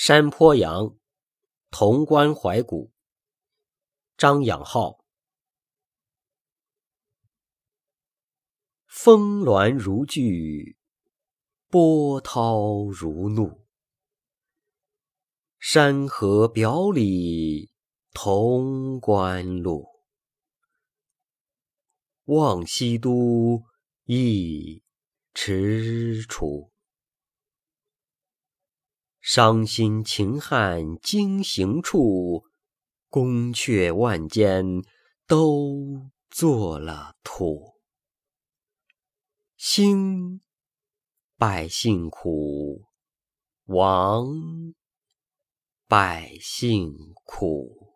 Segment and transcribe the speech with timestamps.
[0.00, 0.96] 山坡羊，
[1.72, 2.92] 潼关怀古。
[4.16, 5.04] 张养浩。
[8.86, 10.78] 峰峦如聚，
[11.66, 13.66] 波涛如怒。
[15.58, 17.72] 山河表里
[18.12, 19.84] 潼关路。
[22.26, 23.64] 望西都
[24.04, 24.80] 意
[25.34, 26.70] 踟蹰。
[29.30, 32.44] 伤心秦汉经行处，
[33.10, 34.64] 宫阙万间
[35.26, 37.74] 都做了土。
[39.58, 40.40] 兴，
[41.36, 42.86] 百姓苦；
[43.66, 44.24] 亡，
[45.86, 47.87] 百姓苦。